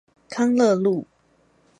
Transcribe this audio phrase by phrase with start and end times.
[0.29, 1.05] 康樂路